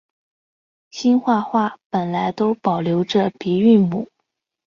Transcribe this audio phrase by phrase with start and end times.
[0.89, 4.09] 兴化话本来都保留着的鼻韵母。